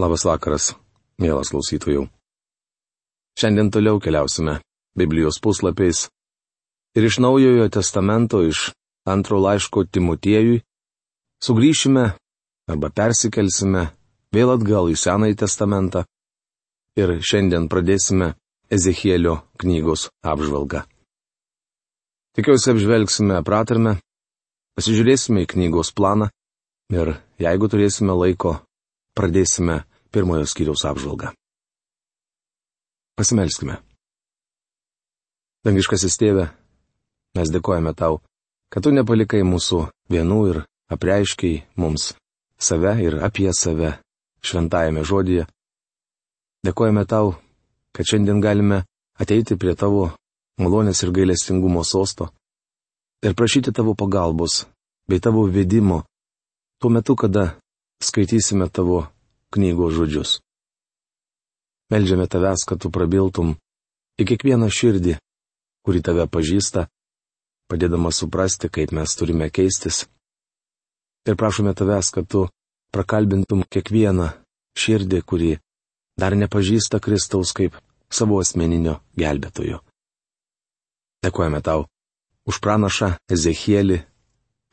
Labas 0.00 0.22
vakaras, 0.24 0.70
mielas 1.20 1.50
klausytojų. 1.52 2.06
Šiandien 3.36 3.68
toliau 3.68 3.98
keliausime 4.00 4.54
Biblijos 4.96 5.36
puslapiais 5.44 6.06
ir 6.96 7.04
iš 7.04 7.18
Naujojo 7.20 7.66
testamento, 7.68 8.40
iš 8.40 8.70
antro 9.04 9.40
laiško 9.44 9.84
Timotiejui, 9.92 10.62
sugrįšime 11.44 12.04
arba 12.72 12.90
persikelsime 12.96 13.90
vėl 14.32 14.54
atgal 14.54 14.88
į 14.88 14.96
Senąjį 15.02 15.36
testamentą 15.42 16.06
ir 16.96 17.18
šiandien 17.20 17.68
pradėsime 17.68 18.32
Ezechielio 18.72 19.36
knygos 19.60 20.08
apžvalgą. 20.24 20.86
Tikiuosi 22.38 22.72
apžvelgsime 22.72 23.42
pratarmę, 23.44 23.98
pasižiūrėsime 24.78 25.44
į 25.44 25.52
knygos 25.52 25.92
planą 25.92 26.30
ir 26.94 27.18
jeigu 27.42 27.68
turėsime 27.68 28.16
laiko, 28.16 28.56
pradėsime 29.18 29.82
pirmojo 30.12 30.46
skyriaus 30.46 30.84
apžvalgą. 30.88 31.32
Pasimelskime. 33.18 33.78
Dangiškasis 35.64 36.16
tėve, 36.16 36.48
mes 37.36 37.50
dėkojame 37.52 37.92
tau, 37.94 38.20
kad 38.72 38.84
tu 38.86 38.92
nepalikai 38.96 39.42
mūsų 39.44 39.82
vienų 40.12 40.40
ir 40.50 40.62
apreiškiai 40.90 41.64
mums 41.76 42.14
save 42.56 42.94
ir 43.04 43.18
apie 43.24 43.50
save 43.52 43.98
šventajame 44.44 45.04
žodyje. 45.04 45.46
Dėkojame 46.64 47.04
tau, 47.08 47.36
kad 47.92 48.08
šiandien 48.08 48.40
galime 48.40 48.84
ateiti 49.20 49.56
prie 49.60 49.76
tavo 49.76 50.10
malonės 50.60 51.04
ir 51.04 51.12
gailestingumo 51.16 51.84
sosto 51.84 52.30
ir 53.24 53.36
prašyti 53.36 53.72
tavo 53.72 53.94
pagalbos 53.94 54.64
bei 55.08 55.20
tavo 55.20 55.44
vedimo 55.44 56.02
tuo 56.80 56.90
metu, 56.90 57.16
kada 57.16 57.60
skaitysime 58.02 58.68
tavo 58.68 59.06
knygos 59.54 59.96
žodžius. 59.98 60.38
Meldžiame 61.90 62.26
tavęs, 62.30 62.62
kad 62.68 62.78
tu 62.82 62.90
prabiltum 62.94 63.56
į 64.20 64.26
kiekvieną 64.30 64.68
širdį, 64.70 65.16
kuri 65.82 66.02
tave 66.06 66.26
pažįsta, 66.30 66.86
padėdama 67.70 68.12
suprasti, 68.14 68.70
kaip 68.70 68.94
mes 68.94 69.16
turime 69.18 69.50
keistis. 69.50 70.04
Ir 71.26 71.36
prašome 71.36 71.74
tavęs, 71.74 72.10
kad 72.14 72.28
tu 72.30 72.46
prakalbintum 72.94 73.64
kiekvieną 73.66 74.30
širdį, 74.78 75.22
kuri 75.26 75.52
dar 76.20 76.36
nepažįsta 76.38 77.00
Kristaus 77.02 77.54
kaip 77.56 77.76
savo 78.10 78.40
asmeninio 78.42 79.00
gelbėtojo. 79.18 79.80
Dėkojame 81.24 81.60
tau 81.62 81.86
už 82.48 82.60
pranašą 82.64 83.14
Ezechielį 83.30 83.98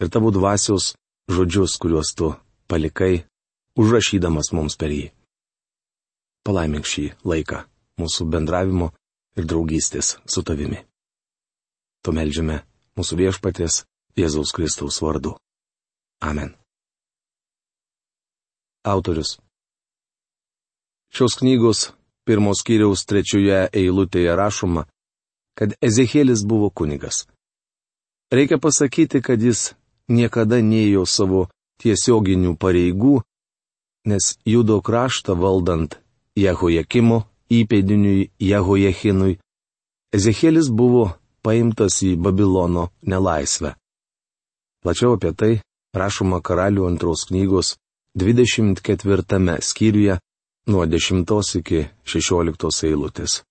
ir 0.01 0.11
tavo 0.13 0.31
dvasios 0.31 0.93
žodžius, 1.31 1.75
kuriuos 1.81 2.13
tu 2.17 2.31
palikai 2.71 3.25
užrašydamas 3.77 4.51
mums 4.57 4.77
per 4.79 4.91
jį. 4.93 5.07
Palaimink 6.47 6.87
šį 6.87 7.09
laiką 7.27 7.63
mūsų 8.01 8.27
bendravimo 8.33 8.91
ir 9.37 9.45
draugystės 9.49 10.15
su 10.25 10.43
tavimi. 10.43 10.79
To 12.03 12.13
melžiame 12.15 12.61
mūsų 12.97 13.19
viešpatės 13.21 13.83
Jėzaus 14.17 14.53
Kristaus 14.55 15.01
vardu. 15.03 15.35
Amen. 16.23 16.55
Autorius. 18.87 19.37
Šios 21.13 21.37
knygos 21.39 21.91
pirmos 22.27 22.63
kiriaus 22.65 23.05
trečioje 23.07 23.67
eilutėje 23.71 24.33
rašoma, 24.35 24.85
kad 25.57 25.75
Ezekėlis 25.81 26.43
buvo 26.45 26.69
kunigas. 26.69 27.25
Reikia 28.33 28.57
pasakyti, 28.59 29.21
kad 29.21 29.41
jis 29.41 29.73
niekada 30.11 30.59
neėjo 30.61 31.05
savo 31.07 31.47
tiesioginių 31.81 32.57
pareigų 32.59 33.21
nes 34.07 34.37
judo 34.47 34.79
kraštą 34.81 35.35
valdant 35.35 35.97
Jehojakimo 36.37 37.25
įpėdiniui 37.51 38.29
Jehojachinui, 38.39 39.37
Ezekėlis 40.15 40.69
buvo 40.71 41.09
paimtas 41.43 41.99
į 42.07 42.15
Babilono 42.23 42.87
nelaisvę. 43.03 43.73
Plačiau 44.83 45.17
apie 45.17 45.33
tai 45.35 45.51
rašoma 45.97 46.39
karalių 46.39 46.87
antros 46.87 47.25
knygos 47.27 47.75
24 48.15 49.57
skyriuje 49.61 50.17
nuo 50.71 50.85
10 50.85 51.59
iki 51.59 51.83
16 52.05 52.87
eilutės. 52.87 53.43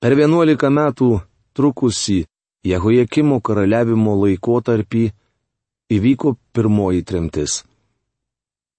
Per 0.00 0.12
11 0.14 0.70
metų 0.70 1.20
trukusį 1.54 2.24
Jehojakimo 2.66 3.38
karaliavimo 3.40 4.16
laikotarpį 4.18 5.04
įvyko 5.94 6.34
pirmoji 6.52 7.02
tremtis. 7.06 7.62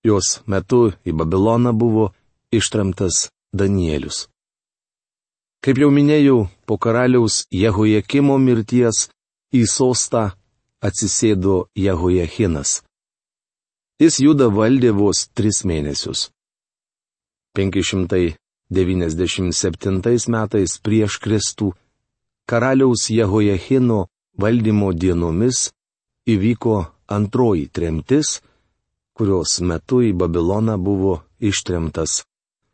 Jos 0.06 0.44
metu 0.48 0.94
į 1.04 1.12
Babiloną 1.20 1.74
buvo 1.76 2.14
ištramtas 2.56 3.28
Danielius. 3.54 4.28
Kaip 5.60 5.78
jau 5.82 5.90
minėjau, 5.92 6.48
po 6.66 6.78
karaliaus 6.80 7.46
Jehojakimo 7.52 8.38
mirties 8.40 9.10
į 9.52 9.68
sostą 9.68 10.32
atsisėdo 10.80 11.68
Jehojakinas. 11.76 12.88
Jis 14.00 14.24
juda 14.24 14.48
valdė 14.48 14.96
vos 14.96 15.28
tris 15.36 15.68
mėnesius. 15.68 16.31
597 17.58 20.30
metais 20.31 20.80
prieš 20.80 21.20
Kristų 21.20 21.76
karaliaus 22.48 23.12
Jehojakino 23.12 24.08
valdymo 24.40 24.96
dienomis 24.96 25.76
įvyko 26.30 26.86
antroji 27.12 27.68
tremtis, 27.68 28.40
kurios 29.19 29.57
metu 29.59 29.97
į 30.00 30.13
Babiloną 30.16 30.78
buvo 30.80 31.18
ištremtas 31.44 32.22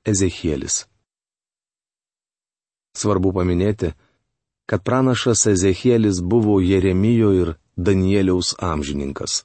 Ezekielis. 0.06 0.84
Svarbu 2.94 3.32
paminėti, 3.34 3.90
kad 4.70 4.84
pranašas 4.86 5.48
Ezekielis 5.50 6.22
buvo 6.22 6.60
Jeremijo 6.62 7.32
ir 7.34 7.56
Danieliaus 7.76 8.54
amžininkas. 8.62 9.42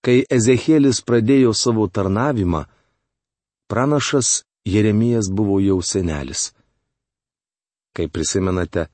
Kai 0.00 0.24
Ezekielis 0.32 1.02
pradėjo 1.04 1.52
savo 1.52 1.84
tarnavimą, 1.92 2.64
pranašas 3.68 4.42
Jeremijas 4.64 5.28
buvo 5.28 5.60
jau 5.60 5.78
senelis. 5.84 6.54
Kaip 7.92 8.16
prisimenate, 8.16 8.88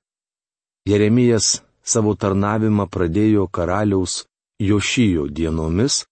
Jeremijas 0.90 1.62
savo 1.86 2.18
tarnavimą 2.18 2.90
pradėjo 2.90 3.46
karaliaus 3.46 4.24
Jošijo 4.58 5.28
dienomis, 5.30 6.07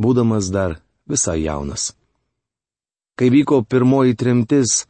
būdamas 0.00 0.50
dar 0.54 0.80
visai 1.10 1.42
jaunas. 1.44 1.92
Kai 3.18 3.30
vyko 3.30 3.62
pirmoji 3.62 4.16
trimtis, 4.16 4.86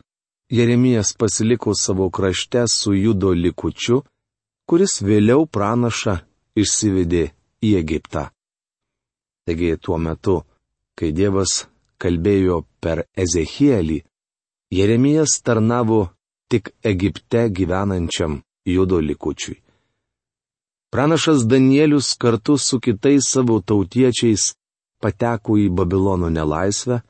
Jeremijas 0.50 1.12
pasiliko 1.18 1.74
savo 1.74 2.10
krašte 2.10 2.64
su 2.68 2.94
judo 2.94 3.32
likučiu, 3.32 4.02
kuris 4.68 5.00
vėliau 5.02 5.46
pranašą 5.46 6.18
išsivedė 6.56 7.24
į 7.64 7.70
Egiptą. 7.80 8.28
Taigi 9.44 9.76
tuo 9.76 9.98
metu, 9.98 10.36
kai 10.96 11.12
Dievas 11.12 11.64
kalbėjo 12.00 12.64
per 12.80 13.04
Ezechielį, 13.16 13.98
Jeremijas 14.72 15.40
tarnavo 15.44 16.00
tik 16.48 16.70
Egipte 16.82 17.48
gyvenančiam 17.56 18.40
judo 18.64 19.00
likučiui. 19.00 19.60
Pranašas 20.92 21.44
Danielius 21.50 22.14
kartu 22.14 22.56
su 22.58 22.80
kitais 22.80 23.28
savo 23.28 23.60
tautiečiais 23.60 24.54
pateko 25.04 25.58
į 25.60 25.68
Babilono 25.76 26.30
nelaisvę, 26.32 27.02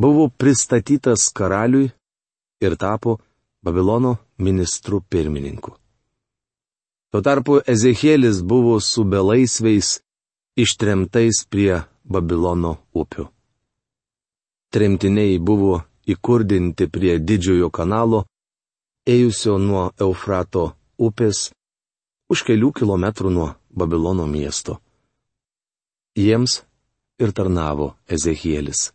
buvo 0.00 0.28
pristatytas 0.40 1.28
karaliui 1.36 1.90
ir 2.64 2.76
tapo 2.76 3.18
Babilono 3.62 4.16
ministru 4.38 5.00
pirmininku. 5.00 5.74
Tuo 7.10 7.20
tarpu 7.20 7.60
Ezekielis 7.66 8.42
buvo 8.42 8.80
su 8.80 9.04
belaisviais 9.04 9.98
ištremtais 10.56 11.46
prie 11.50 11.82
Babilono 12.04 12.76
upių. 12.92 13.24
Tremtiniai 14.72 15.38
buvo 15.40 15.82
įkurdinti 16.08 16.88
prie 16.92 17.16
didžiojo 17.18 17.70
kanalo, 17.72 18.24
ėjusio 19.08 19.56
nuo 19.58 19.88
Eufrato 20.00 20.74
upės, 21.00 21.48
už 22.28 22.44
kelių 22.44 22.72
kilometrų 22.76 23.32
nuo 23.32 23.48
Babilono 23.72 24.26
miesto. 24.28 24.76
Jiems 26.18 26.62
ir 27.18 27.32
tarnavo 27.32 27.94
Ezekielis. 28.08 28.92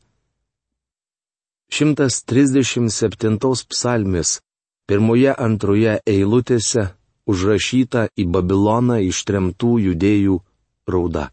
137 1.74 3.38
psalmis 3.70 4.40
pirmoje 4.88 5.34
antroje 5.48 5.96
eilutėse 6.06 6.84
užrašyta 7.30 8.08
į 8.20 8.26
Babiloną 8.36 9.00
ištremtų 9.10 9.72
judėjų 9.88 10.38
rauda. 10.94 11.30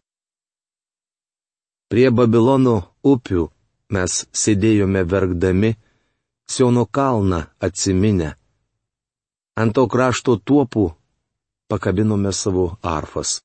Prie 1.91 2.09
Babilono 2.09 2.75
upių 3.03 3.49
mes 3.91 4.25
sėdėjome 4.43 5.03
verkdami, 5.13 5.75
Siono 6.51 6.83
kalną 6.85 7.45
atsiminę. 7.63 8.33
Ant 9.55 9.71
to 9.75 9.85
krašto 9.87 10.35
tuopų 10.35 10.83
pakabinome 11.71 12.33
savo 12.35 12.65
arfas. 12.83 13.37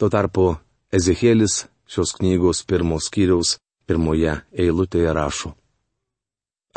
Tuo 0.00 0.08
tarpu 0.08 0.46
Ezekėlis 0.94 1.64
šios 1.90 2.12
knygos 2.18 2.62
pirmos 2.62 3.08
skyriaus 3.10 3.56
pirmoje 3.86 4.36
eilutėje 4.54 5.14
rašo. 5.14 5.54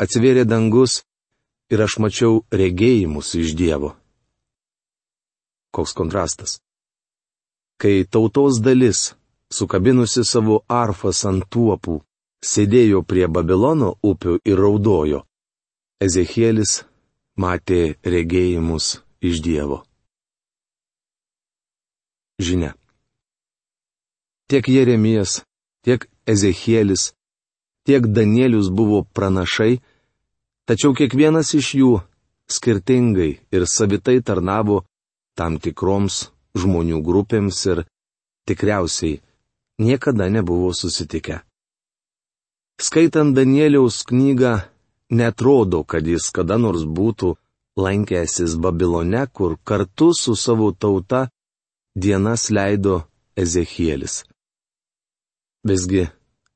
Atsivėrė 0.02 0.46
dangus 0.48 1.02
ir 1.70 1.82
aš 1.84 1.98
mačiau 2.02 2.40
regėjimus 2.50 3.34
iš 3.38 3.54
Dievo. 3.54 3.94
Koks 5.70 5.94
kontrastas. 5.94 6.58
Kai 7.80 8.02
tautos 8.04 8.58
dalis, 8.60 9.14
sukabinusi 9.52 10.24
savo 10.26 10.62
arfas 10.66 11.22
ant 11.30 11.46
tuopų, 11.52 12.00
sėdėjo 12.42 13.04
prie 13.06 13.28
Babilono 13.28 13.94
upių 14.02 14.40
ir 14.44 14.58
raudojo, 14.58 15.22
Ezekielis 16.00 16.80
matė 17.36 17.96
regėjimus 18.02 18.98
iš 19.20 19.40
Dievo. 19.44 19.82
Žinia. 22.40 22.79
Tiek 24.50 24.66
Jeremijas, 24.66 25.44
tiek 25.86 26.08
Ezekielis, 26.26 27.12
tiek 27.86 28.06
Danielius 28.06 28.68
buvo 28.70 29.04
pranašai, 29.14 29.78
tačiau 30.66 30.90
kiekvienas 30.98 31.54
iš 31.54 31.68
jų 31.80 31.92
skirtingai 32.50 33.30
ir 33.54 33.66
savitai 33.66 34.18
tarnavo 34.26 34.82
tam 35.38 35.58
tikroms 35.62 36.16
žmonių 36.58 36.98
grupėms 37.06 37.60
ir 37.70 37.84
tikriausiai 38.50 39.20
niekada 39.78 40.26
nebuvo 40.28 40.72
susitikę. 40.74 41.40
Skaitant 42.80 43.36
Danieliaus 43.36 44.02
knygą, 44.08 44.54
netrodo, 45.10 45.84
kad 45.84 46.06
jis 46.06 46.30
kada 46.34 46.56
nors 46.58 46.82
būtų 46.82 47.36
lankęsis 47.76 48.56
Babilone, 48.56 49.26
kur 49.32 49.58
kartu 49.64 50.10
su 50.16 50.34
savo 50.34 50.72
tauta 50.72 51.28
dienas 51.94 52.50
leido 52.50 53.04
Ezekielis. 53.36 54.24
Visgi 55.66 56.06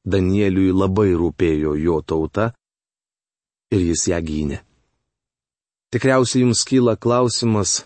Danieliui 0.04 0.72
labai 0.72 1.12
rūpėjo 1.16 1.74
jo 1.80 2.00
tauta 2.00 2.52
ir 3.72 3.84
jis 3.90 4.08
ją 4.10 4.20
gynė. 4.24 4.60
Tikriausiai 5.92 6.42
jums 6.42 6.64
kyla 6.66 6.96
klausimas, 6.96 7.84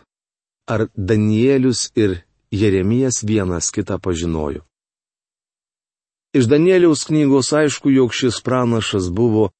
ar 0.66 0.88
Danielius 0.96 1.90
ir 1.98 2.22
Jeremijas 2.50 3.20
vienas 3.26 3.70
kitą 3.74 3.98
pažinojo. 4.00 4.64
Iš 6.32 6.48
Danieliaus 6.48 7.04
knygos 7.08 7.52
aišku, 7.52 7.90
jog 7.90 8.14
šis 8.14 8.40
pranašas 8.44 9.10
buvo 9.10 9.50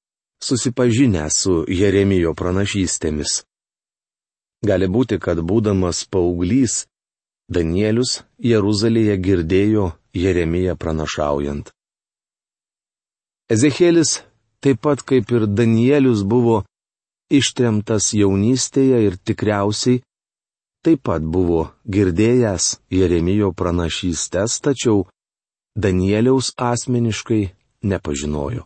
susipažinęs 0.45 1.43
su 1.43 1.65
Jeremijo 1.69 2.35
pranašystėmis. 2.39 3.43
Gali 4.65 4.87
būti, 4.87 5.19
kad 5.19 5.39
būdamas 5.43 6.05
paauglys, 6.11 6.87
Danielius 7.49 8.23
Jeruzalėje 8.39 9.17
girdėjo 9.17 9.93
Jeremiją 10.15 10.77
pranašaujant. 10.77 11.71
Ezekėlis 13.49 14.21
taip 14.61 14.83
pat 14.85 15.03
kaip 15.03 15.31
ir 15.33 15.47
Danielius 15.47 16.25
buvo 16.25 16.63
ištremtas 17.33 18.13
jaunystėje 18.17 19.01
ir 19.07 19.17
tikriausiai 19.17 20.03
taip 20.85 21.05
pat 21.05 21.23
buvo 21.23 21.69
girdėjęs 21.85 22.79
Jeremijo 22.93 23.53
pranašystės, 23.53 24.61
tačiau 24.65 25.07
Danieliaus 25.77 26.53
asmeniškai 26.57 27.43
nepažinojo. 27.83 28.65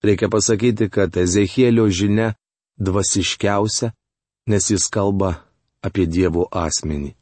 Reikia 0.00 0.30
pasakyti, 0.32 0.88
kad 0.88 1.16
Ezekėlio 1.16 1.84
žinia 1.92 2.32
dvasiškiausia, 2.80 3.92
nes 4.48 4.70
jis 4.72 4.88
kalba 4.88 5.34
apie 5.84 6.06
Dievo 6.08 6.46
asmenį. 6.48 7.19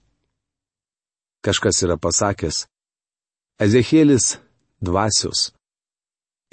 Kažkas 1.44 1.82
yra 1.86 1.96
pasakęs. 1.96 2.66
Ezekėlis 3.62 4.38
dvasios. 4.82 5.52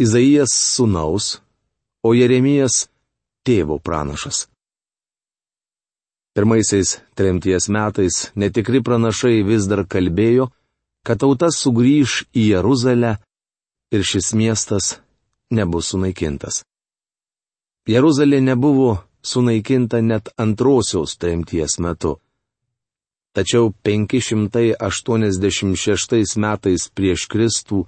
Izaijas 0.01 0.51
sunaus, 0.53 1.39
o 2.03 2.13
Jeremijas 2.13 2.87
tėvo 3.47 3.79
pranašas. 3.79 4.45
Pirmaisiais 6.35 6.99
tremties 7.15 7.69
metais 7.71 8.15
netikri 8.35 8.81
pranašai 8.83 9.39
vis 9.47 9.69
dar 9.71 9.85
kalbėjo, 9.87 10.49
kad 11.07 11.21
tautas 11.23 11.61
sugrįž 11.63 12.25
į 12.35 12.49
Jeruzalę 12.51 13.15
ir 13.95 14.03
šis 14.03 14.33
miestas 14.35 14.97
nebus 15.55 15.93
sunaikintas. 15.93 16.65
Jeruzalė 17.87 18.41
nebuvo 18.41 18.97
sunaikinta 19.23 20.01
net 20.01 20.33
antrosios 20.37 21.15
tremties 21.21 21.79
metu. 21.79 22.17
Tačiau 23.35 23.75
586 23.83 26.39
metais 26.39 26.87
prieš 26.95 27.27
Kristų 27.27 27.83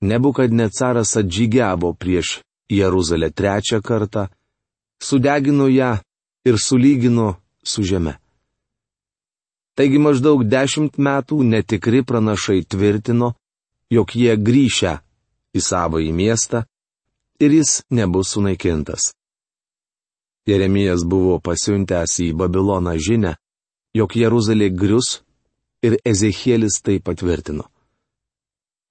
Nebukadnecaras 0.00 1.16
atžygiavo 1.16 1.94
prieš 1.94 2.40
Jeruzalę 2.68 3.30
trečią 3.30 3.80
kartą, 3.80 4.28
sudegino 5.02 5.68
ją 5.68 5.98
ir 6.44 6.58
sulygino 6.58 7.36
su 7.64 7.82
žeme. 7.82 8.18
Taigi 9.76 9.98
maždaug 9.98 10.44
dešimt 10.44 10.98
metų 10.98 11.42
netikri 11.44 12.04
pranašai 12.04 12.64
tvirtino, 12.64 13.34
jog 13.92 14.16
jie 14.16 14.36
grįšia 14.36 15.00
į 15.56 15.60
savo 15.60 16.00
į 16.00 16.12
miestą 16.12 16.64
ir 17.40 17.52
jis 17.52 17.82
nebus 17.90 18.32
sunaikintas. 18.32 19.12
Jeremijas 20.46 21.04
buvo 21.04 21.40
pasiuntęs 21.40 22.20
į 22.24 22.32
Babiloną 22.36 22.96
žinę, 23.00 23.36
jog 23.96 24.16
Jeruzalė 24.16 24.68
grius 24.70 25.20
ir 25.86 25.96
Ezekielis 26.04 26.80
tai 26.84 26.98
patvirtino. 27.00 27.66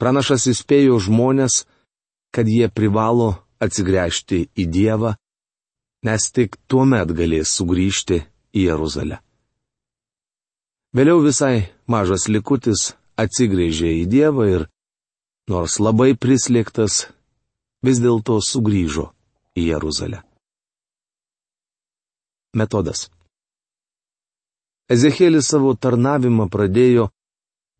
Pranašas 0.01 0.47
įspėjo 0.51 0.97
žmonės, 1.07 1.63
kad 2.35 2.49
jie 2.51 2.67
privalo 2.67 3.35
atsigręžti 3.63 4.49
į 4.59 4.65
Dievą, 4.67 5.15
nes 6.05 6.31
tik 6.35 6.57
tuo 6.67 6.83
met 6.89 7.13
galės 7.15 7.53
sugrįžti 7.55 8.19
į 8.55 8.67
Jeruzalę. 8.67 9.21
Vėliau 10.95 11.23
visai 11.23 11.71
mažas 11.91 12.27
likutis 12.31 12.93
atsigrėžė 13.19 13.91
į 14.01 14.05
Dievą 14.11 14.45
ir, 14.51 14.67
nors 15.51 15.79
labai 15.79 16.13
prislėgtas, 16.15 17.07
vis 17.85 17.99
dėlto 18.03 18.39
sugrįžo 18.43 19.09
į 19.55 19.69
Jeruzalę. 19.71 20.23
Metodas. 22.55 23.09
Ezekėlis 24.85 25.47
savo 25.49 25.71
tarnavimą 25.73 26.45
pradėjo 26.53 27.07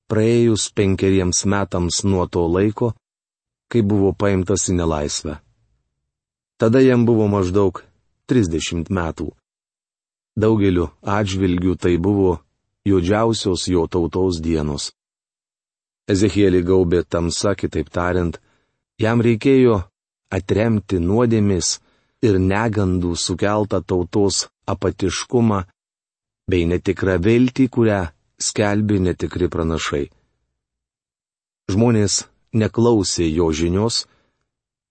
praėjus 0.09 0.71
penkeriems 0.73 1.43
metams 1.45 1.99
nuo 2.03 2.25
to 2.25 2.45
laiko, 2.49 2.93
kai 3.69 3.83
buvo 3.85 4.09
paimtas 4.13 4.65
į 4.71 4.79
nelaisvę. 4.79 5.35
Tada 6.57 6.81
jam 6.81 7.05
buvo 7.05 7.27
maždaug 7.29 7.83
30 8.31 8.89
metų. 8.89 9.29
Daugeliu 10.35 10.89
atžvilgių 11.05 11.75
tai 11.77 11.93
buvo 12.01 12.39
juodžiausios 12.89 13.67
jo 13.69 13.85
tautos 13.85 14.41
dienos. 14.41 14.89
Ezekėlį 16.09 16.61
gaubė 16.65 17.03
tamsa, 17.05 17.53
kitaip 17.53 17.89
tariant, 17.93 18.41
jam 18.97 19.21
reikėjo 19.21 19.77
atremti 20.33 20.97
nuodėmis 21.01 21.79
ir 22.25 22.41
negandų 22.41 23.13
sukeltą 23.13 23.81
tautos 23.85 24.47
apatiškumą 24.65 25.63
bei 26.49 26.65
netikrą 26.69 27.17
viltį, 27.21 27.67
kurią 27.73 28.01
skelbi 28.37 28.99
netikri 29.01 29.49
pranašai. 29.49 30.05
Žmonės 31.71 32.25
neklausė 32.53 33.27
jo 33.31 33.49
žinios, 33.51 34.05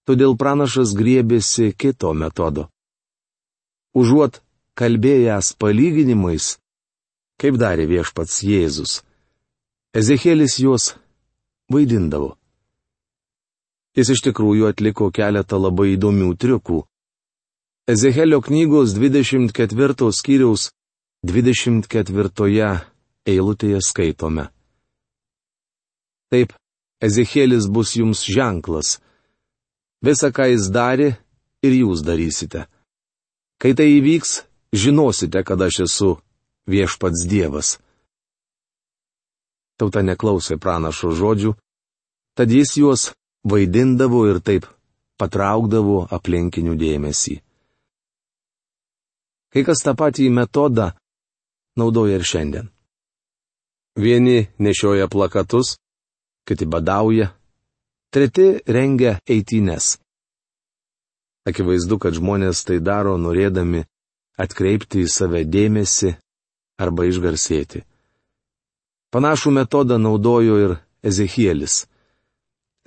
todėl 0.06 0.36
pranašas 0.36 0.94
griebėsi 0.98 1.72
kito 1.78 2.12
metodo. 2.12 2.68
Užuot 3.94 4.40
kalbėjęs 4.74 5.54
palyginimais, 5.60 6.56
kaip 7.38 7.58
darė 7.62 7.86
viešpats 7.86 8.42
Jėzus, 8.42 9.02
Ezekėlis 9.94 10.58
juos 10.58 10.96
vaidindavo. 11.70 12.32
Jis 13.94 14.08
iš 14.10 14.24
tikrųjų 14.26 14.72
atliko 14.72 15.06
keletą 15.14 15.60
labai 15.62 15.92
įdomių 15.94 16.32
triukų. 16.34 16.80
Ezekelio 17.86 18.40
knygos 18.42 18.96
24 18.98 20.10
skyriaus 20.18 20.72
24 21.24 22.84
eilutėje 23.24 23.78
skaitome. 23.80 24.50
Taip, 26.28 26.50
Ezekėlis 27.00 27.64
bus 27.72 27.94
jums 27.96 28.26
ženklas. 28.28 28.98
Visa, 30.04 30.28
ką 30.28 30.50
jis 30.50 30.68
darė, 30.68 31.14
ir 31.64 31.72
jūs 31.80 32.02
darysite. 32.04 32.66
Kai 33.56 33.72
tai 33.72 33.86
įvyks, 33.96 34.42
žinosite, 34.76 35.40
kad 35.48 35.64
aš 35.64 35.78
esu 35.86 36.10
viešpats 36.68 37.24
Dievas. 37.24 37.78
Tauta 39.80 40.02
neklausė 40.04 40.58
pranašo 40.60 41.14
žodžių, 41.16 41.54
tad 42.36 42.52
jis 42.52 42.74
juos 42.76 43.06
vaidindavo 43.48 44.26
ir 44.28 44.42
taip 44.44 44.68
patraukdavo 45.16 46.04
aplinkinių 46.12 46.76
dėmesį. 46.76 47.38
Kai 49.56 49.64
kas 49.64 49.80
tą 49.86 49.96
patį 49.96 50.28
metodą 50.28 50.90
naudoja 51.76 52.18
ir 52.18 52.24
šiandien. 52.24 52.68
Vieni 53.96 54.46
nešioja 54.58 55.08
plakatus, 55.08 55.76
kiti 56.46 56.66
badauja, 56.66 57.30
treti 58.10 58.58
rengia 58.66 59.18
eitines. 59.28 59.98
Akivaizdu, 61.46 61.98
kad 61.98 62.16
žmonės 62.16 62.64
tai 62.66 62.80
daro 62.80 63.16
norėdami 63.20 63.84
atkreipti 64.40 65.04
į 65.04 65.10
save 65.12 65.44
dėmesį 65.44 66.14
arba 66.80 67.06
išgarsėti. 67.06 67.84
Panašų 69.14 69.52
metodą 69.54 69.98
naudojo 70.00 70.56
ir 70.58 70.72
Ezekielis. 71.04 71.84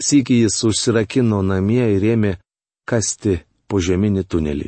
Sykį 0.03 0.41
jis 0.44 0.58
užsirakino 0.67 1.39
namie 1.46 1.86
ir 1.96 2.03
ėmė 2.13 2.34
kasti 2.89 3.38
požeminį 3.72 4.24
tunelį. 4.27 4.67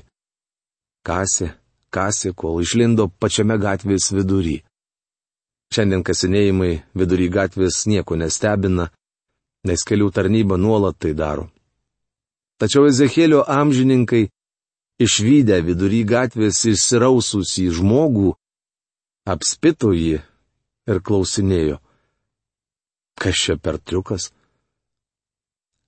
Kasė, 1.05 1.49
kasė, 1.91 2.33
kol 2.33 2.61
išlindo 2.63 3.09
pačiame 3.21 3.57
gatvės 3.61 4.11
vidury. 4.15 4.59
Šiandien 5.73 6.01
kasinėjimai 6.05 6.71
vidury 6.97 7.29
gatvės 7.29 7.83
nieko 7.89 8.17
nestebina, 8.17 8.89
nes 9.67 9.85
kelių 9.85 10.09
tarnyba 10.15 10.57
nuolat 10.57 10.97
tai 10.97 11.13
daro. 11.13 11.49
Tačiau 12.59 12.89
Ezekėlio 12.89 13.43
amžininkai, 13.47 14.25
išvykę 14.99 15.61
vidury 15.63 16.01
gatvės 16.03 16.65
įsiraususį 16.73 17.69
žmogų, 17.77 18.33
apspito 19.29 19.93
jį 19.95 20.17
ir 20.89 21.01
klausinėjo. 21.05 21.77
Kas 23.19 23.35
čia 23.45 23.55
per 23.61 23.77
triukas? 23.79 24.31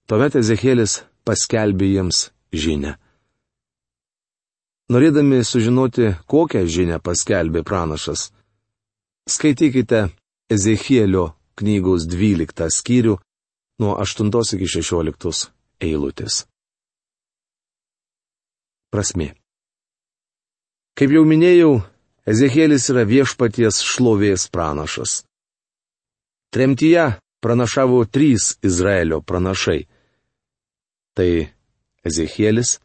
Tuomet 0.08 0.38
Ezekėlis 0.40 1.02
paskelbė 1.26 1.90
jiems 1.96 2.30
žinę. 2.54 3.01
Norėdami 4.92 5.40
sužinoti, 5.48 6.12
kokią 6.28 6.66
žinę 6.68 7.00
paskelbė 7.00 7.64
pranašas, 7.64 8.30
skaitykite 9.30 10.10
Ezekėlio 10.52 11.30
knygos 11.56 12.10
12 12.12 12.68
skyrių 12.76 13.18
nuo 13.80 13.98
8 14.04 14.32
iki 14.58 14.68
16 14.68 15.52
eilutės 15.80 16.44
prasme. 18.92 19.32
Kaip 21.00 21.16
jau 21.16 21.24
minėjau, 21.26 21.80
Ezekėlis 22.28 22.86
yra 22.92 23.02
viešpaties 23.10 23.80
šlovės 23.82 24.46
pranašas. 24.54 25.24
Tremtyje 26.54 27.08
pranašavo 27.42 28.04
trys 28.06 28.60
Izraelio 28.62 29.24
pranašai. 29.26 29.88
Tai 31.18 31.30
Ezekėlis, 32.06 32.76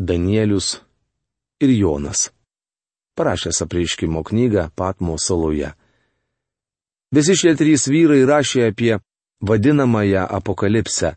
Danielius 0.00 0.78
ir 1.60 1.70
Jonas. 1.74 2.30
Parašęs 3.16 3.62
apreiškimo 3.64 4.22
knygą 4.22 4.68
Patmo 4.78 5.18
saloje. 5.18 5.72
Visi 7.14 7.34
šie 7.40 7.54
trys 7.58 7.88
vyrai 7.90 8.26
rašė 8.28 8.68
apie 8.70 8.98
vadinamąją 9.40 10.26
apokalipsę. 10.38 11.16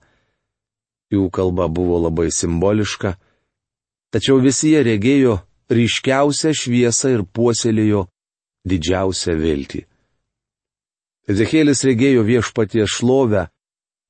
Jų 1.12 1.28
kalba 1.36 1.68
buvo 1.68 2.00
labai 2.00 2.32
simboliška 2.32 3.18
Tačiau 4.12 4.42
visi 4.44 4.74
jie 4.74 4.82
regėjo 4.84 5.38
ryškiausią 5.72 6.52
šviesą 6.62 7.14
ir 7.16 7.22
puoselėjo 7.24 8.04
didžiausią 8.68 9.38
viltį. 9.40 9.86
Ezekėlis 11.32 11.86
regėjo 11.88 12.26
viešpaties 12.28 12.92
šlovę, 12.98 13.46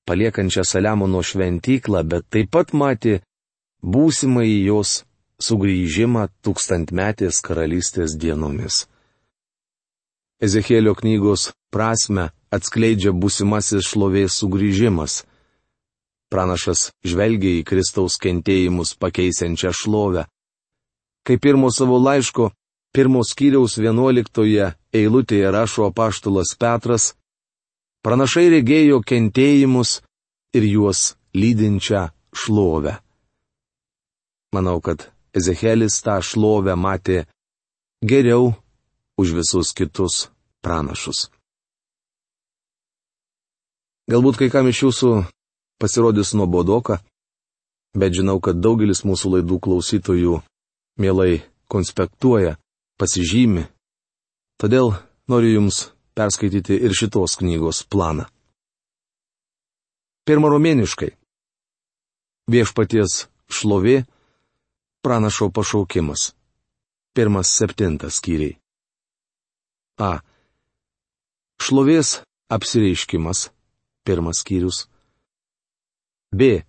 paliekančią 0.09 0.65
Saliamono 0.65 1.21
šventyklą, 1.21 2.01
bet 2.01 2.25
taip 2.33 2.49
pat 2.55 2.73
matė 2.73 3.19
būsimą 3.85 4.41
į 4.49 4.57
jos 4.71 5.03
sugrįžimą 5.41 6.27
tūkstantmetės 6.45 7.41
karalystės 7.45 8.15
dienomis. 8.19 8.85
Ezekėlio 10.41 10.95
knygos 10.97 11.51
prasme 11.73 12.31
atskleidžia 12.51 13.13
būsimasis 13.13 13.85
šlovės 13.91 14.39
sugrįžimas. 14.41 15.21
Pranašas 16.31 16.89
žvelgia 17.05 17.59
į 17.59 17.65
Kristaus 17.67 18.17
kentėjimus 18.21 18.95
pakeisiančią 18.97 19.73
šlovę. 19.75 20.25
Kaip 21.27 21.41
pirmo 21.43 21.69
savo 21.69 21.99
laiško, 22.01 22.49
pirmo 22.95 23.21
skyriaus 23.27 23.77
vienuoliktoje 23.77 24.71
eilutėje 24.95 25.51
rašo 25.53 25.91
apaštulas 25.91 26.55
Petras, 26.57 27.11
pranašai 28.01 28.47
regėjo 28.55 29.03
kentėjimus 29.05 29.99
ir 30.57 30.65
juos 30.65 31.13
lydinčią 31.37 32.09
šlovę. 32.33 32.97
Manau, 34.51 34.81
kad 34.83 35.11
Ezechelis 35.37 36.01
tą 36.03 36.17
šlovę 36.19 36.75
matė 36.75 37.23
geriau 38.03 38.51
už 39.17 39.35
visus 39.37 39.71
kitus 39.77 40.27
pranašus. 40.63 41.29
Galbūt 44.11 44.41
kai 44.41 44.49
kam 44.51 44.67
iš 44.67 44.81
jūsų 44.85 45.11
pasirodys 45.79 46.33
nuobodoka, 46.35 46.99
bet 47.95 48.15
žinau, 48.17 48.41
kad 48.43 48.59
daugelis 48.59 49.05
mūsų 49.07 49.37
laidų 49.37 49.59
klausytojų 49.63 50.41
mielai 50.99 51.43
konspektuoja, 51.71 52.57
pasižymi. 52.99 53.65
Todėl 54.59 54.93
noriu 55.31 55.55
Jums 55.55 55.91
perskaityti 56.17 56.75
ir 56.75 56.93
šitos 56.97 57.37
knygos 57.39 57.85
planą. 57.87 58.27
Pirma 60.27 60.51
romėniškai. 60.53 61.15
Viešpaties 62.51 63.25
šlovė, 63.49 64.03
pranašo 65.01 65.49
pašaukimas. 65.49 66.33
Pirmas 67.13 67.47
septintas 67.57 68.19
skyriai. 68.19 68.57
A. 69.97 70.19
Šlovės 71.61 72.21
apsireiškimas. 72.55 73.49
Pirmas 74.05 74.41
skyrius. 74.41 74.87
B. 76.31 76.63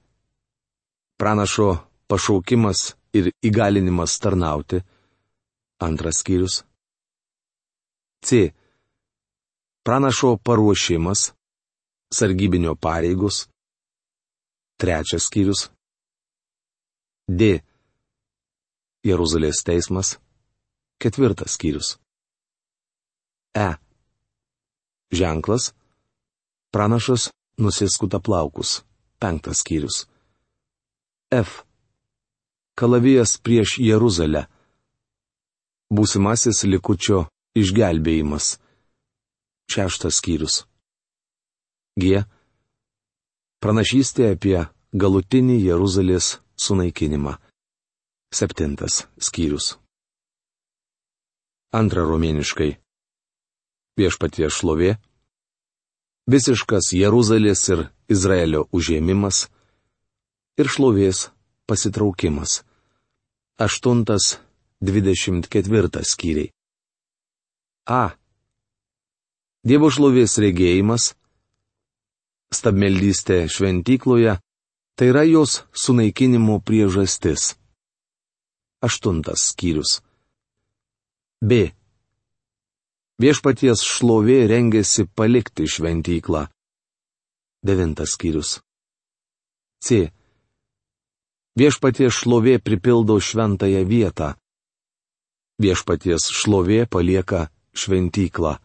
Pranašo 1.20 1.68
pašaukimas 2.10 2.96
ir 3.14 3.30
įgalinimas 3.48 4.18
tarnauti. 4.18 4.82
Antras 5.80 6.20
skyrius. 6.22 6.64
C. 8.26 8.50
Pranašo 9.86 10.36
paruošimas. 10.44 11.32
Sargybinio 12.12 12.74
pareigos. 12.74 13.46
Trečias 14.80 15.30
skyrius. 15.30 15.70
D. 17.28 17.62
Jeruzalės 19.02 19.64
teismas. 19.66 20.16
Ketvirtas 21.02 21.56
skyrius. 21.56 21.96
E. 23.58 23.74
Ženklas. 25.10 25.72
Pranašas 26.70 27.30
nusiskuta 27.58 28.20
plaukus. 28.22 28.84
Penktas 29.18 29.64
skyrius. 29.64 30.06
F. 31.34 31.64
Kalavijas 32.78 33.36
prieš 33.42 33.78
Jeruzalę. 33.82 34.46
Būsimasis 35.92 36.62
likučio 36.64 37.26
išgelbėjimas. 37.58 38.56
Šeštas 39.66 40.22
skyrius. 40.22 40.62
G. 41.98 42.22
Pranašystė 43.58 44.32
apie 44.38 44.58
galutinį 44.94 45.58
Jeruzalės 45.66 46.38
sunaikinimą. 46.54 47.36
Septintas 48.32 49.04
skyrius. 49.20 49.76
Antra 51.72 52.02
romėniškai. 52.08 52.76
Viešpatie 54.00 54.48
šlovė 54.48 54.96
visiškas 56.32 56.92
Jeruzalės 56.96 57.68
ir 57.74 57.82
Izraelio 58.08 58.64
užėmimas 58.72 59.50
ir 60.56 60.68
šlovės 60.68 61.30
pasitraukimas. 61.68 62.64
8.24 63.60 66.04
skyriai. 66.08 66.52
A. 67.84 68.16
Dievo 69.62 69.90
šlovės 69.92 70.38
regėjimas, 70.42 71.14
stabmeldystė 72.48 73.46
šventykloje, 73.52 74.40
tai 74.96 75.06
yra 75.12 75.22
jos 75.28 75.68
sunaikinimo 75.76 76.64
priežastis. 76.64 77.60
Aštuntas 78.82 79.52
skyrius. 79.52 80.00
B. 81.38 81.70
Viešpaties 83.22 83.84
šlovė 83.86 84.40
rengėsi 84.50 85.06
palikti 85.06 85.68
šventyklą. 85.70 86.48
Devintas 87.62 88.16
skyrius. 88.16 88.56
C. 89.78 90.10
Viešpaties 91.54 92.10
šlovė 92.18 92.58
pripildo 92.58 93.20
šventąją 93.22 93.86
vietą. 93.86 94.34
Viešpaties 95.62 96.26
šlovė 96.34 96.84
palieka 96.90 97.46
šventyklą. 97.78 98.56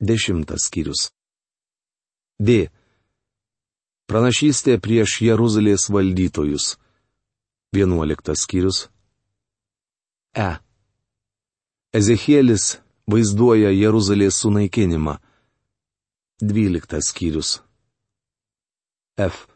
Dešimtas 0.00 0.70
skyrius. 0.70 1.08
D. 2.40 2.70
Pranašystė 4.08 4.78
prieš 4.80 5.20
Jeruzalės 5.20 5.90
valdytojus. 5.92 6.78
Vienuoliktas 7.76 8.48
skyrius. 8.48 8.86
E. 10.36 10.50
Ezekielis 11.92 12.78
vaizduoja 13.08 13.70
Jeruzalės 13.72 14.40
sunaikinimą. 14.42 15.16
12 16.42 17.00
skyrius. 17.02 17.58
F. 19.18 19.48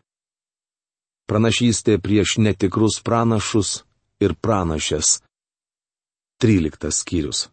Pranašystė 1.31 1.99
prieš 2.03 2.39
netikrus 2.43 2.99
pranašus 3.05 3.85
ir 4.25 4.35
pranašės. 4.35 5.21
13 6.43 6.91
skyrius. 6.91 7.47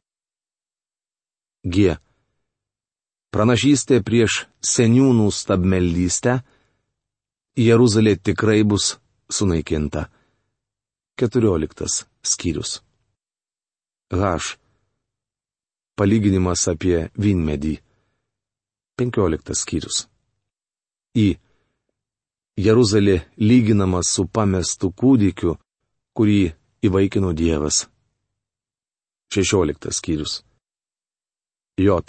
G. 1.63 1.99
Pranašystė 3.29 4.01
prieš 4.01 4.47
seniūnų 4.65 5.29
stabmeldystę. 5.29 6.39
Jeruzalė 7.59 8.15
tikrai 8.17 8.63
bus 8.63 8.95
sunaikinta. 9.29 10.07
14 11.21 12.07
skyrius. 12.23 12.79
H. 14.11 14.57
Palyginimas 15.93 16.65
apie 16.71 17.09
vynmedį. 17.13 17.75
15 18.97 19.53
skyrius. 19.53 20.07
Į. 21.13 21.37
Jeruzalė 22.59 23.19
lyginamas 23.37 24.09
su 24.09 24.25
pamestu 24.25 24.89
kūdikiu, 24.91 25.53
kurį 26.17 26.39
įvaikino 26.89 27.33
Dievas. 27.37 27.85
16 29.29 29.93
skyrius. 29.93 30.41
J. 31.77 32.01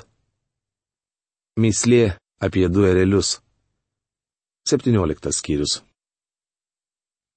Mislė 1.61 2.16
apie 2.40 2.64
du 2.73 2.87
erelius. 2.88 3.42
17 4.73 5.37
skyrius. 5.37 5.83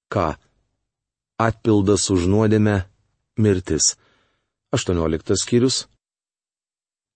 K. 0.08 0.38
Atpildas 1.36 2.08
už 2.10 2.26
nuodėmę- 2.32 2.88
mirtis. 3.44 3.96
18 4.74 5.36
skyrius. 5.42 5.86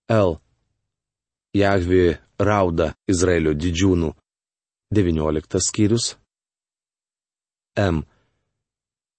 L. 0.09 0.39
Jahvi 1.55 2.17
rauda 2.39 2.93
Izraelio 3.11 3.53
didžiūnų. 3.53 4.13
19 4.95 5.61
skyrius. 5.69 6.15
M. 7.77 8.05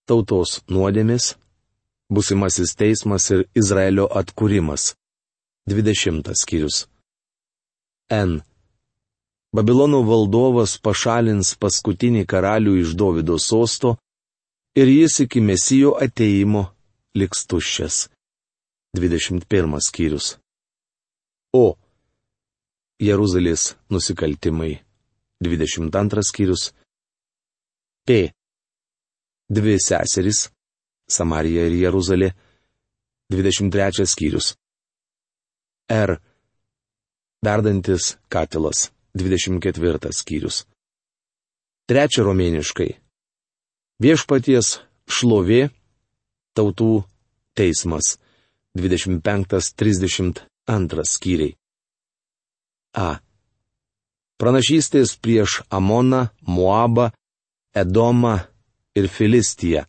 Tautos 0.07 0.61
nuodėmis 0.71 1.35
busimasis 2.09 2.73
teismas 2.79 3.29
ir 3.33 3.45
Izraelio 3.55 4.07
atkūrimas. 4.21 4.95
20 5.69 6.31
skyrius. 6.41 6.87
N. 8.09 8.39
Babilono 9.53 10.01
valdovas 10.05 10.77
pašalins 10.81 11.53
paskutinį 11.61 12.25
karalių 12.29 12.77
iš 12.81 12.95
Davido 12.97 13.37
sosto 13.37 13.97
ir 14.79 14.89
jis 14.89 15.19
iki 15.25 15.41
mesijo 15.41 15.93
ateimo 16.05 16.69
liks 17.19 17.45
tuščias. 17.49 18.07
21 18.97 19.81
skyrius. 19.85 20.37
O. 21.53 21.77
Jeruzalės 22.99 23.75
nusikaltimai. 23.89 24.79
22 25.45 26.23
skyrius. 26.25 26.71
P. 28.05 28.31
Dvi 29.49 29.75
seserys 29.79 30.49
Samarija 31.09 31.67
ir 31.69 31.75
Jeruzalė. 31.83 32.31
23 33.33 34.05
skyrius. 34.09 34.55
R. 35.89 36.17
Verdantis 37.45 38.15
katilas. 38.29 38.89
24 39.13 40.13
skyrius. 40.13 40.65
Trečia 41.89 42.25
romėniškai. 42.25 42.89
Viešpaties 43.99 44.79
šlovė, 45.09 45.69
tautų 46.53 47.03
teismas. 47.57 48.17
25-32 48.81 51.05
skyriai. 51.05 51.55
A. 52.95 53.19
Pranašystės 54.39 55.19
prieš 55.19 55.61
Amoną, 55.69 56.27
Moabą, 56.47 57.11
Edomą 57.75 58.39
ir 58.95 59.07
Filistiją. 59.07 59.83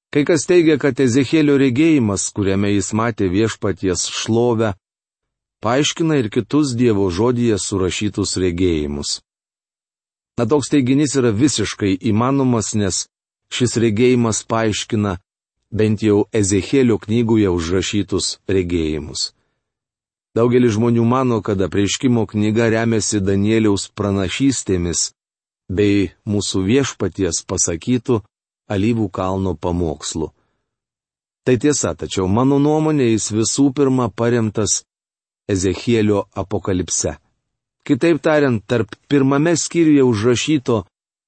Kai 0.07 0.23
kas 0.23 0.47
teigia, 0.47 0.77
kad 0.79 1.03
Ezekėlio 1.03 1.57
regėjimas, 1.59 2.29
kuriame 2.31 2.71
jis 2.71 2.93
matė 2.95 3.27
viešpaties 3.27 4.07
šlovę, 4.07 4.71
paaiškina 5.59 6.15
ir 6.23 6.31
kitus 6.31 6.71
Dievo 6.79 7.11
žodyje 7.11 7.59
surašytus 7.59 8.39
regėjimus. 8.39 9.19
Na 10.39 10.47
toks 10.47 10.71
teiginys 10.71 11.19
yra 11.19 11.35
visiškai 11.35 11.97
įmanomas, 12.07 12.71
nes 12.79 13.09
šis 13.51 13.75
regėjimas 13.83 14.45
paaiškina 14.47 15.17
bent 15.75 16.07
jau 16.07 16.23
Ezekėlio 16.31 17.03
knygoje 17.03 17.51
užrašytus 17.51 18.37
regėjimus. 18.47 19.33
Daugelis 20.37 20.75
žmonių 20.75 21.03
mano, 21.07 21.41
kad 21.41 21.61
apreiškimo 21.65 22.27
knyga 22.29 22.67
remiasi 22.69 23.23
Danieliaus 23.25 23.87
pranašystėmis 23.97 25.07
bei 25.77 26.11
mūsų 26.29 26.61
viešpaties 26.67 27.39
pasakytų 27.49 28.19
alyvų 28.69 29.07
kalno 29.17 29.55
pamokslu. 29.55 30.29
Tai 31.47 31.55
tiesa, 31.63 31.95
tačiau 31.95 32.27
mano 32.27 32.59
nuomonė 32.59 33.07
jis 33.13 33.31
visų 33.31 33.71
pirma 33.73 34.09
paremtas 34.11 34.83
Ezechielio 35.49 36.25
apokalipse. 36.35 37.15
Kitaip 37.87 38.19
tariant, 38.21 38.61
tarp 38.67 38.93
pirmame 39.07 39.55
skyriuje 39.55 40.03
užrašyto 40.03 40.81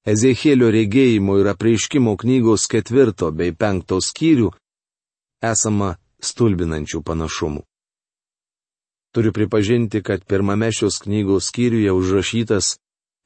Ezechielio 0.06 0.68
regėjimo 0.76 1.38
ir 1.40 1.50
apreiškimo 1.54 2.14
knygos 2.20 2.68
ketvirto 2.70 3.32
bei 3.32 3.56
penkto 3.56 3.98
skyrių 4.04 4.52
esama 5.50 5.96
stulbinančių 6.20 7.02
panašumų. 7.02 7.64
Turiu 9.12 9.32
pripažinti, 9.32 10.02
kad 10.02 10.24
pirmame 10.24 10.72
šios 10.72 10.98
knygos 11.02 11.48
skyriuje 11.50 11.92
užrašytas 11.92 12.76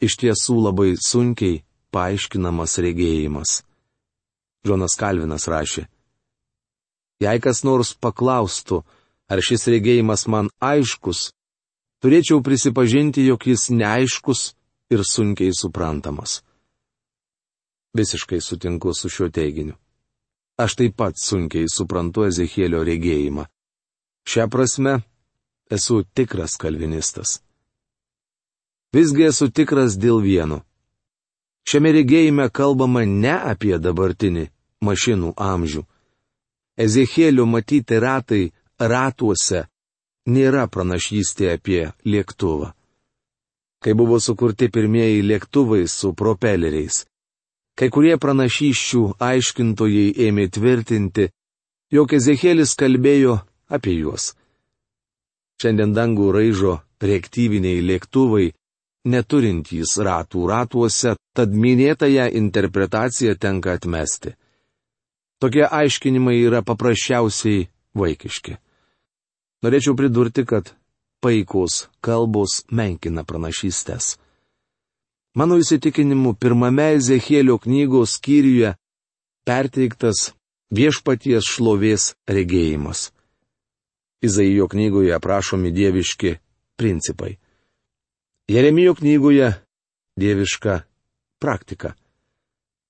iš 0.01 0.17
tiesų 0.21 0.57
labai 0.69 0.95
sunkiai 0.97 1.61
paaiškinamas 1.93 2.79
regėjimas. 2.81 3.61
Džonas 4.65 4.97
Kalvinas 4.97 5.45
rašė. 5.49 5.85
Jei 7.21 7.41
kas 7.41 7.63
nors 7.69 7.93
paklaustų, 7.95 8.81
ar 9.29 9.45
šis 9.45 9.69
regėjimas 9.71 10.27
man 10.27 10.49
aiškus, 10.61 11.31
turėčiau 12.01 12.41
prisipažinti, 12.45 13.27
jog 13.29 13.45
jis 13.47 13.69
neaiškus 13.71 14.55
ir 14.91 15.05
sunkiai 15.05 15.53
suprantamas. 15.53 16.41
Visiškai 17.95 18.41
sutinku 18.41 18.93
su 18.97 19.13
šiuo 19.13 19.29
teiginiu. 19.31 19.77
Aš 20.59 20.77
taip 20.81 20.97
pat 20.97 21.21
sunkiai 21.21 21.69
suprantu 21.71 22.25
Ezekėlio 22.27 22.83
regėjimą. 22.87 23.45
Šią 24.27 24.49
prasme 24.51 25.03
esu 25.77 26.03
tikras 26.17 26.57
kalvinistas. 26.61 27.41
Visgi 28.95 29.27
esu 29.31 29.51
tikras 29.51 29.99
dėl 29.99 30.23
vieno. 30.23 30.63
Šiame 31.69 31.91
regėjime 31.97 32.51
kalbama 32.53 33.03
ne 33.09 33.35
apie 33.53 33.79
dabartinį 33.83 34.45
mašinų 34.85 35.33
amžių. 35.41 35.83
Ezekėlio 36.85 37.47
matyti 37.47 37.99
ratai 38.03 38.43
ratuose 38.79 39.65
nėra 40.27 40.67
pranašystė 40.69 41.51
apie 41.55 41.83
lėktuvą. 42.05 42.73
Kai 43.83 43.93
buvo 43.95 44.21
sukurti 44.21 44.71
pirmieji 44.73 45.25
lėktuvai 45.25 45.85
su 45.89 46.13
propeleriais, 46.17 47.05
kai 47.79 47.91
kurie 47.93 48.17
pranašyščių 48.21 49.03
aiškintojai 49.21 50.07
ėmė 50.29 50.49
tvirtinti, 50.57 51.29
jog 51.93 52.15
Ezekėlis 52.17 52.73
kalbėjo 52.81 53.39
apie 53.69 53.99
juos. 53.99 54.33
Šiandien 55.63 55.95
dangų 55.95 56.31
raižo 56.35 56.79
reaktyviniai 57.05 57.83
lėktuvai, 57.85 58.53
neturintys 59.11 59.99
ratų 60.01 60.47
ratuose, 60.51 61.15
tad 61.37 61.53
minėtąją 61.53 62.31
interpretaciją 62.41 63.37
tenka 63.39 63.77
atmesti. 63.79 64.35
Tokie 65.43 65.67
aiškinimai 65.67 66.39
yra 66.47 66.63
paprasčiausiai 66.65 67.67
vaikiški. 67.99 68.57
Norėčiau 69.65 69.97
pridurti, 69.99 70.45
kad 70.45 70.73
paikos 71.25 71.87
kalbos 72.05 72.63
menkina 72.71 73.25
pranašystės. 73.25 74.15
Mano 75.35 75.59
įsitikinimu, 75.59 76.37
pirmame 76.39 76.93
Ezekėlio 76.95 77.57
knygos 77.59 78.19
skyriuje 78.19 78.75
perteiktas 79.49 80.31
viešpaties 80.71 81.49
šlovės 81.57 82.13
regėjimas. 82.31 83.09
Izaijo 84.23 84.69
knygoje 84.69 85.15
aprašomi 85.15 85.71
dieviški 85.71 86.37
principai. 86.77 87.37
Jeremijo 88.49 88.95
knygoje 88.95 89.53
dieviška 90.17 90.81
praktika. 91.41 91.95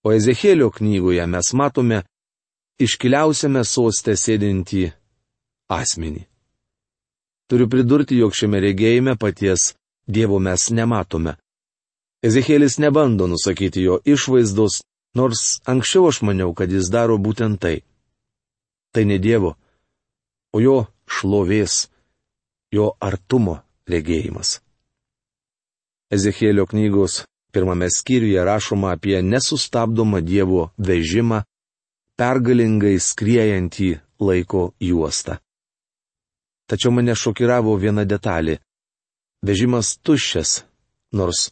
O 0.04 0.12
Ezekėlio 0.12 0.70
knygoje 0.70 1.24
mes 1.26 1.52
matome 1.56 2.02
iškiliausiame 2.82 3.64
sostė 3.64 4.16
sėdintį 4.18 4.84
asmenį. 5.72 6.24
Turiu 7.48 7.68
pridurti, 7.68 8.18
jog 8.18 8.34
šiame 8.36 8.60
regėjime 8.60 9.16
paties 9.20 9.74
Dievo 10.04 10.38
mes 10.40 10.68
nematome. 10.70 11.36
Ezekėlis 12.24 12.78
nebando 12.80 13.26
nusakyti 13.28 13.84
jo 13.84 13.98
išvaizdos, 14.04 14.82
nors 15.16 15.60
anksčiau 15.68 16.08
aš 16.08 16.20
maniau, 16.24 16.52
kad 16.56 16.72
jis 16.72 16.90
daro 16.92 17.16
būtent 17.20 17.60
tai. 17.60 17.78
Tai 18.92 19.04
ne 19.08 19.18
Dievo, 19.18 19.54
o 20.52 20.60
jo 20.60 20.76
šlovės, 21.08 21.88
jo 22.72 22.92
artumo 23.00 23.60
regėjimas. 23.88 24.60
Ezekėlio 26.14 26.66
knygos 26.70 27.24
pirmame 27.54 27.88
skyriuje 27.90 28.44
rašoma 28.44 28.92
apie 28.96 29.22
nesustabdomą 29.22 30.20
Dievo 30.20 30.70
vežimą, 30.78 31.42
pergalingai 32.18 32.98
skriejantį 33.00 33.90
laiko 34.20 34.72
juostą. 34.80 35.38
Tačiau 36.70 36.92
mane 36.94 37.14
šokiravo 37.14 37.74
viena 37.76 38.04
detalė. 38.08 38.58
Vežimas 39.44 39.98
tuščias, 40.00 40.64
nors 41.12 41.50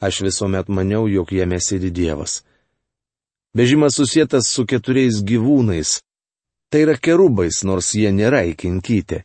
aš 0.00 0.22
visuomet 0.24 0.70
maniau, 0.72 1.04
jog 1.08 1.32
jame 1.32 1.58
sėdi 1.60 1.90
Dievas. 1.92 2.42
Vežimas 3.54 3.98
susijęs 3.98 4.48
su 4.48 4.64
keturiais 4.66 5.20
gyvūnais. 5.22 6.00
Tai 6.74 6.80
yra 6.82 6.96
kerubais, 6.98 7.60
nors 7.62 7.92
jie 7.94 8.08
nėra 8.10 8.40
įkinkyti. 8.50 9.20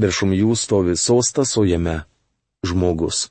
Viršum 0.00 0.30
jų 0.32 0.54
stovi 0.56 0.94
sostas, 0.96 1.50
o 1.60 1.66
jame 1.68 1.98
žmogus. 2.64 3.26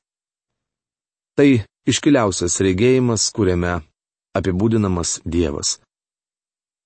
Tai 1.33 1.47
iškiliausias 1.89 2.59
regėjimas, 2.61 3.23
kuriame 3.33 3.79
apibūdinamas 4.37 5.15
Dievas. 5.25 5.79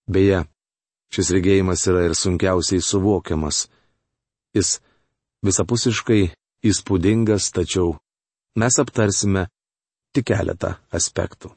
Beje, 0.07 0.45
šis 1.11 1.33
regėjimas 1.35 1.83
yra 1.91 2.05
ir 2.07 2.15
sunkiausiai 2.15 2.79
suvokiamas. 2.79 3.65
Jis 4.55 4.77
visapusiškai 5.43 6.21
įspūdingas, 6.71 7.49
tačiau 7.51 7.97
mes 8.55 8.79
aptarsime 8.79 9.49
tik 10.15 10.31
keletą 10.31 10.77
aspektų. 10.87 11.51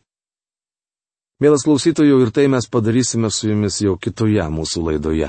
Mielas 1.37 1.67
klausytojų, 1.67 2.21
ir 2.25 2.31
tai 2.33 2.47
mes 2.49 2.65
padarysime 2.73 3.29
su 3.29 3.51
jumis 3.51 3.83
jau 3.85 3.99
kitoje 4.01 4.45
mūsų 4.53 4.85
laidoje. 4.87 5.29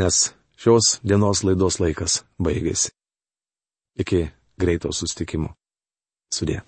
Nes 0.00 0.20
šios 0.56 0.96
dienos 1.04 1.42
laidos 1.44 1.76
laikas 1.82 2.22
baigėsi. 2.40 2.94
Iki 4.00 4.22
greito 4.56 4.92
sustikimo. 4.96 5.52
Sudė. 6.32 6.62